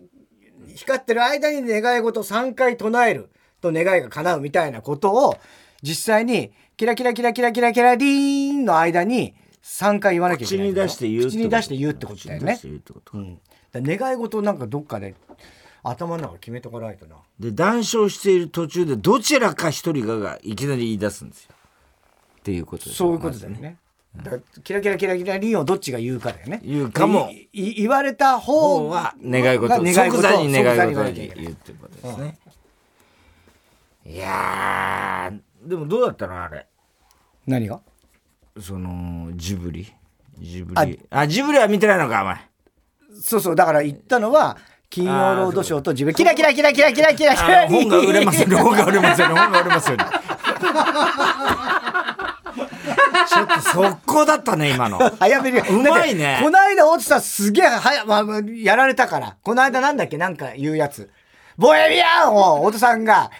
[0.74, 5.36] 光ってる間に願い事3回唱えると願いが叶うみたいなことを、
[5.82, 10.68] 実際に、キラキラキラキラキラキラリーンの間に3回言わなきゃいけない。
[10.68, 12.60] 口に出して言うってこと口に出して言うってことだよね口に出し。
[12.62, 13.40] て言うってことうん。
[13.80, 15.14] 願い事なんかどっかで
[15.82, 17.16] 頭の中決めとかないとな。
[17.40, 21.50] で、談笑している途中でどちらか一人ががいきなり言い出すんですよ。
[22.40, 23.78] っていうことですそういうことだよね。
[24.14, 26.60] だからキラキラキラキラリーンをどっちが言うかだよね。
[26.62, 27.30] 言うかも。
[27.54, 32.38] 言われた方方は願い事が願い即事座に願い即座に言うってことですね、
[34.04, 36.66] いやーでもどうだったのあれ？
[37.46, 37.80] 何が？
[38.60, 39.90] そのジブリ。
[40.38, 41.00] ジブリ。
[41.08, 42.51] あジブリは見てないのかお前
[43.22, 44.56] そうそう、だから言ったのは、
[44.90, 48.56] 金曜ロードショーと自分、キラキラキラキラキラキラキラあ本が売れますよね。
[48.60, 49.34] 本が売れますよね。
[49.34, 50.04] 本が売れますよね。
[53.28, 54.98] ちょっと速攻だったね今の。
[55.18, 55.58] 早めに。
[55.60, 56.40] うまいね。
[56.42, 58.24] この間、大津さんすげえ、はや、まあ、
[58.62, 59.36] やられたから。
[59.42, 60.18] この間なんだっけ？
[60.18, 61.08] なんか言うやつ。
[61.56, 63.30] ボヘミアンを、大津さんが、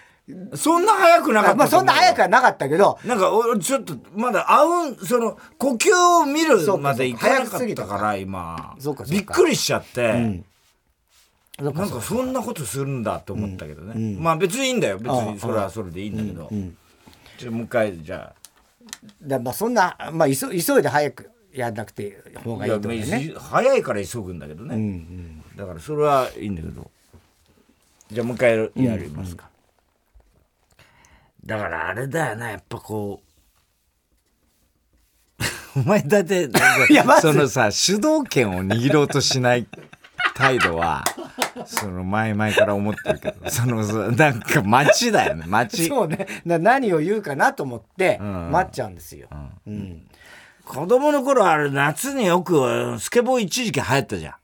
[0.55, 8.17] そんな早くなかったまあそんな早くははなかったけど、なんか俺ちょっとまだあうんその呼吸を見るまでいかなかったから。
[8.17, 8.77] 今。
[9.11, 10.45] びっくりしちゃって、ん。
[11.59, 14.99] なんかそんなことするんだと思ったけどね、まあ別にいいんだよ。
[14.99, 16.49] 別にそれはそれでいいんだけど、
[17.39, 18.33] ちょっともう一回じゃ
[19.23, 23.35] だまあそんな、まあ急急いで早くやんなくて方あがいいと思うよね。
[23.37, 25.43] 早いから急ぐんだけどね、うんうん。
[25.57, 26.91] だからそれはいいんだけど。
[28.11, 29.49] じゃあもう一回やりますか、
[31.45, 33.29] だからあれだよなやっぱこう。
[35.81, 36.49] お前だって
[37.21, 39.67] そのさ主導権を握ろうとしない
[40.35, 41.03] 態度は
[41.65, 45.89] その前々から思ってるけどそのさなんか街だよね街。
[45.89, 46.27] そうね。
[46.45, 48.51] な何を言うかなと思ってん。
[48.51, 49.29] 待っちゃうんですよ。
[49.67, 50.07] うん。
[50.65, 54.35] 子供の頃あれ夏によくスケボー一時期流行ったじゃん。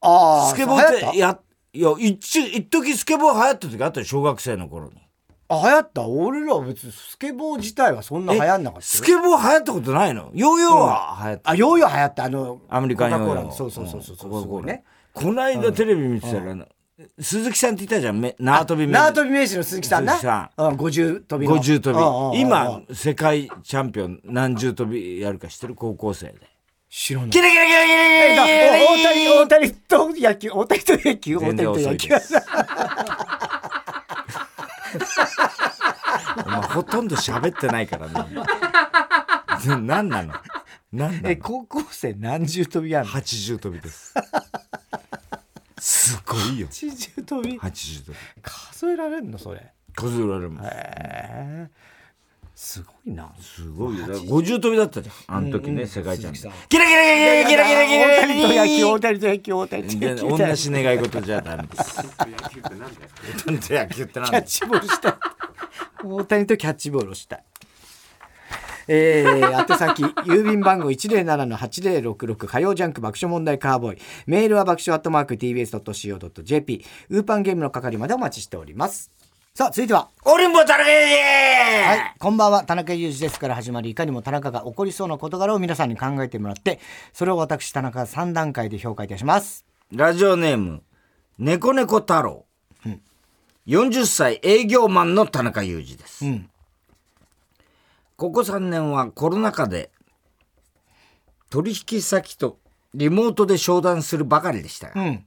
[0.00, 1.38] ああ、スケボーってや
[1.72, 5.05] いや一一時スケボー流行った時あったよ小学生の頃に
[5.48, 6.06] あ、流行った？
[6.06, 8.82] 俺らは別にスケボー自体はそんな流行んなかった？
[8.82, 8.82] よ。
[8.82, 10.30] スケボー流行ったことないの？
[10.34, 12.24] ヨーヨーは流行った、あ、ヨーヨー流行った。
[12.24, 14.30] あの、アメリカンヨーヨーコカ・コーラのそうそうそうそう。
[14.30, 14.84] コカ・コね。
[15.12, 16.56] この間テレビ見てたら、
[17.20, 18.20] 鈴木さんって言ったじゃん？
[18.20, 20.14] め縄跳び縄跳び名手の鈴木さんな？
[20.14, 21.56] 鈴木さうん、50跳びの。
[21.56, 25.74] 50跳び、うんうんうん今世界チャンピオン何十跳びやるか知ってる？
[25.74, 26.34] 高校生で
[26.88, 27.30] 知らない。
[27.30, 27.96] キラキラキラキラ
[28.34, 32.20] キラキラ大谷、大谷と野球、大谷と野球、大全然谷と野球遅いで。
[35.04, 35.14] す
[36.44, 38.14] お前ほとんど喋ってないからね
[39.66, 40.34] 何なの？
[40.92, 44.14] 何なえ、の高校生何十跳びやんの？80跳びです
[45.78, 49.72] すごいよ ?80 跳び？80跳び数えられんのそれ？
[49.94, 51.68] 数えられるもんへえ。
[52.54, 53.30] すごいな。
[53.38, 57.02] すごいよだから50跳びだったじゃんあの時ね、世界チャンピオンキラキラ
[57.46, 60.28] キラキラキラキラ大谷と野球、大谷と野球、大谷とで野球。
[60.38, 62.90] 同じ願い事じゃダメです野球ってなんだよ
[63.46, 65.14] 本当野球ってなんだよキャッチボールしたい。
[66.04, 67.44] 大谷とキャッチボールをしたい。
[68.88, 74.02] えー、宛先、 郵便番号107-8066火曜ジャンク爆笑問題カーボーイ。
[74.26, 76.84] メールは爆笑アットマーク tbs.co.jp。
[77.10, 79.10] ウーパンゲームの係までお待ちしております。
[79.54, 80.10] さあ、続いては。
[80.24, 82.64] オリンボ田中裕はい、こんばんは。
[82.64, 86.78] 田中裕二ですから始まり、いかにも田中が起こりそうな事柄を皆さんに考えてもらって、
[87.12, 89.64] それを私、田中が3段階で評価いたします。
[89.90, 90.82] 二ラジオネーム
[91.38, 92.45] 猫猫太郎、
[93.66, 96.48] 40歳営業マンの田中裕二です、ん
[98.16, 99.90] ここ3年はコロナ禍で
[101.50, 102.58] 取引先と
[102.94, 105.24] リモートで商談するばかりでしたが、うん。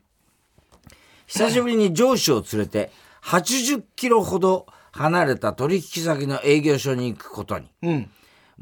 [1.27, 2.91] 久しぶりに上司を連れて
[3.23, 8.09] 80キロほど離れた取引先の営業所に行くことにうん。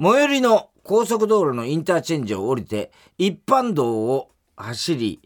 [0.02, 5.22] 最寄りの高速道路のインターチェンジを降りて一般道を走り、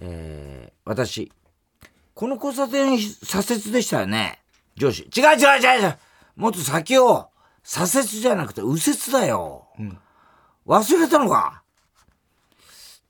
[0.00, 1.30] えー私
[2.18, 4.40] この交差点左折でしたよね？
[4.74, 5.04] 上司。
[5.04, 5.98] 違う違う違う違う。
[6.34, 7.28] もっと先を
[7.62, 9.68] 左折じゃなくて右折だよ。
[10.66, 11.62] 忘れたのか？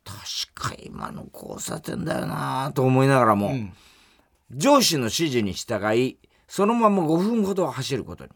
[0.04, 2.70] 確か今の交差点だよな。
[2.74, 3.54] と思いながらも、
[4.50, 8.30] 上司の指示に従い、そのまま5分ほど走ることに。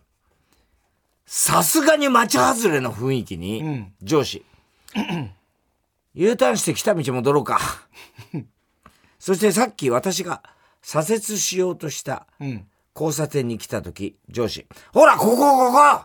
[1.26, 4.42] さすがに町外れの雰囲気に、上司、
[6.14, 7.60] U ターンして来た道戻ろうか。
[9.20, 10.42] そしてさっき私が
[10.82, 12.26] 左折しようとした
[12.94, 16.04] 交差点に来た時、上司、ほら、ここ、ここ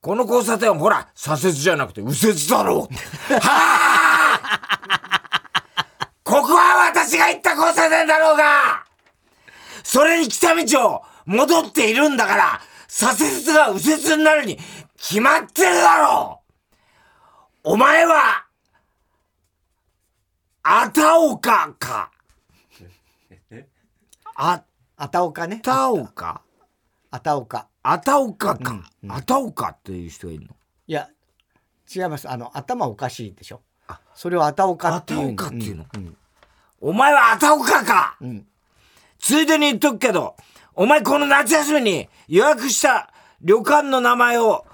[0.00, 2.94] この交差点はほら、左折じゃなくて右折だろう
[3.34, 4.40] はあ
[6.22, 8.84] ここは私が行った交差点だろうが！
[9.82, 14.58] それに来た道を戻っているんだから、左折が右折になるに
[14.98, 16.42] 決まってるだろ
[17.64, 17.72] う！
[17.72, 18.44] お前は、
[20.62, 22.10] あたおかか。
[24.40, 24.62] あ
[24.96, 25.60] あたおかね。
[25.64, 26.42] たおか。
[27.10, 27.66] あたおか。
[27.82, 28.88] あたおかか。
[29.08, 30.54] あたおかっていう人がいるの？
[30.86, 31.08] いや、
[31.92, 32.30] 違います。
[32.30, 33.62] あの、頭おかしいでしょ。
[34.14, 35.20] それをあたおかっていう。
[35.20, 35.86] あたおかっていうの？
[36.80, 38.46] お前はあたおかか、ん
[39.18, 40.36] ついでに言っとくけど、
[40.74, 43.12] お前この夏休みに予約した
[43.42, 44.64] 旅館の名前を、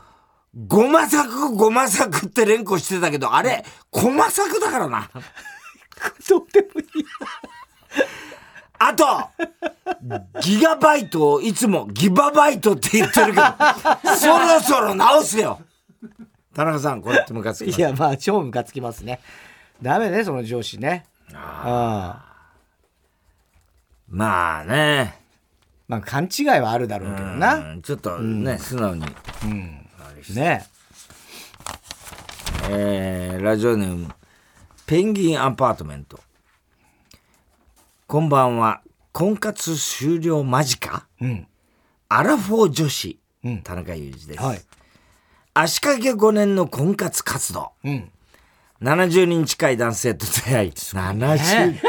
[0.67, 5.09] ごま作ごま作って連呼してたけど、あれ、こま作だからな。
[6.29, 7.07] どうでもいい。
[8.79, 9.05] あと、
[10.41, 13.43] ギガバイトをいつもギババイトって言ってるけど、
[14.17, 15.61] そろそろ直すよ。
[16.55, 19.21] 田中さん、これってムカつきますいや、まあ、超ムカつきますね。
[19.83, 21.05] ダメね、その上司ね。
[21.35, 22.35] ああ。
[24.09, 25.21] まあね。
[25.89, 27.57] まあ、勘違いはあるだろうけどな。
[27.57, 29.05] うんちょっとね、素直に。
[30.35, 30.67] ね
[32.71, 34.09] えーラジオネーム、
[34.87, 36.19] ペンギンアパートメント。
[38.15, 38.81] こんばんは。
[39.11, 41.09] 婚活終了間近？
[41.21, 41.49] うん。
[42.09, 44.41] アラフォー女子、うん田中裕二です。
[44.41, 44.61] はい。
[45.53, 47.73] 足掛け5年の婚活活動。
[47.83, 48.13] うん。
[48.83, 51.81] 70人近い男性と出会い、 70、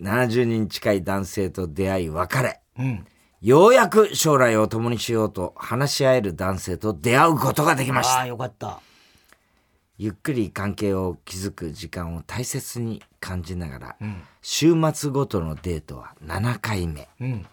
[0.00, 3.06] 70人近い男性と出会い別れ、うん。
[3.40, 8.26] ようやく将来を共にしようと話し合える男性と出会うことができましたああ、。
[8.26, 8.80] よかった。
[9.98, 13.96] ゆっくり関係を築く時間を大切に感じながら、
[14.42, 17.08] 週末ごとのデートは7回目。
[17.20, 17.46] うん。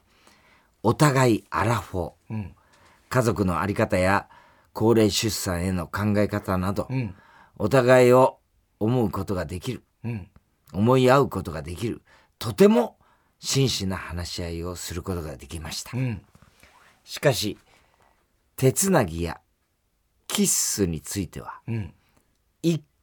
[0.84, 2.14] お互いアラフォー。
[2.30, 2.56] うん。
[3.10, 4.30] 家族のあり方や
[4.74, 7.16] 高齢出産への考え方など、うん。
[7.58, 8.38] お互いを
[8.80, 9.84] 思うことができる。
[10.04, 10.28] うん。
[10.72, 12.04] 思い合うことができる。
[12.38, 12.98] とても
[13.40, 15.98] 真摯な話し合いをすることができました。
[15.98, 16.22] うん。
[17.04, 17.58] しかし、
[18.56, 19.42] 手つなぎや
[20.28, 21.94] キッスについては、うん。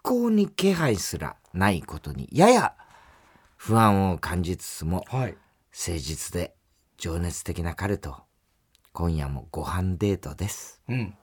[0.03, 2.74] 一向に気配すらないことにやや
[3.57, 5.36] 不安を感じつつもはい。
[5.70, 6.55] 誠実で
[6.98, 8.16] 情熱的な彼と
[8.92, 11.14] 今夜もご飯デートですうん。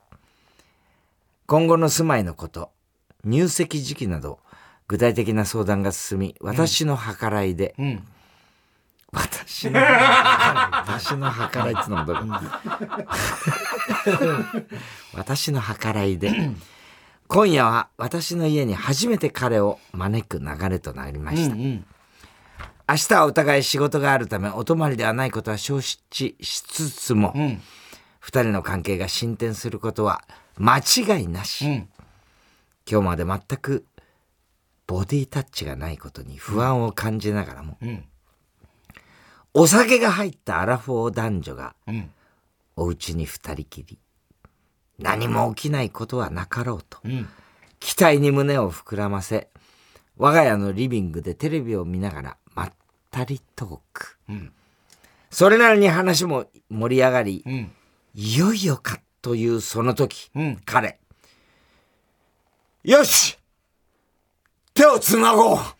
[1.46, 2.72] 今後の住まいのこと
[3.26, 4.40] 入籍時期など
[4.88, 8.08] 具体的な相談が進み私の計らいで、うん。
[9.12, 12.62] 私の 私の計らいってのもどうか
[15.14, 16.32] 私の計らいで
[17.32, 21.86] 今夜は私の家に初めて彼を招く流れとなりました、うん。
[22.90, 27.62] 明日はお互い仕事があるためお泊まりではないことは承知しつつも、うん。
[28.20, 30.24] 二人の関係が進展することは
[30.58, 31.90] 間違いなし、うん。
[32.90, 33.86] 今日まで全く
[34.88, 38.06] ボディタッチがないことに不安を感じながらも、うん。
[39.54, 42.10] お酒が入ったアラフォー男女がうん。
[42.76, 44.00] お家に二人きり
[45.00, 47.00] 何も起きないことはなかろうと。
[47.04, 47.28] うん。
[47.80, 49.48] 期待に胸を膨らませ
[50.18, 52.74] 我が家のリビングでテレビを見ながらまっ
[53.10, 54.52] たりトーク、うん。
[55.30, 57.72] それなりに話も盛り上がり、うん。
[58.16, 60.62] いよいよかというその時、うん。
[60.66, 61.00] 彼。
[62.84, 63.38] よし
[64.74, 65.58] 手をつなごう。
[65.58, 65.76] は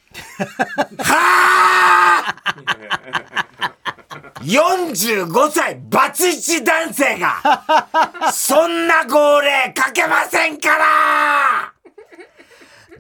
[2.46, 3.99] あ
[4.42, 11.74] 45歳バツイチ男性がそんな号令かけませんから。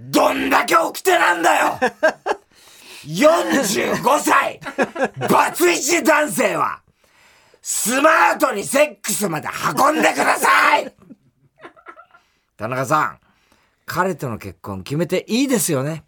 [0.02, 1.80] どんだけ起きてなんだよ。
[3.06, 4.60] 45歳
[5.30, 6.82] バツイチ男性は
[7.62, 10.94] スマートにセックスまで運んでください。
[12.58, 13.20] 田中さん、
[13.86, 16.04] 彼との結婚決めていいですよね。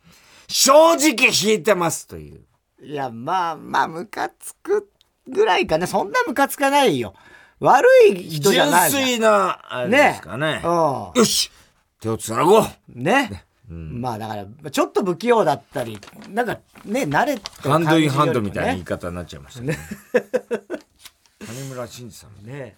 [0.48, 2.42] 正直引いてますという。
[2.84, 4.92] いや、まあまあ、ムカつく
[5.32, 5.88] ぐらいかな。
[5.88, 7.14] そんなムカつかないよ。
[7.60, 9.04] 悪い人じゃ純ないじゃん。
[9.04, 10.62] 粋な、あれですかね。
[10.64, 10.68] う
[11.20, 11.52] よし
[12.00, 12.64] 手をつなごう
[12.94, 13.04] ん。
[13.04, 13.46] ね。
[13.70, 15.98] まあだから、ちょっと不器用だったり、
[16.30, 18.86] なんかね、慣れてハンドインハンドみたいな言いね。
[18.86, 19.78] 方になっちゃいましたね。
[21.46, 22.46] 谷村新司さん。
[22.46, 22.76] ね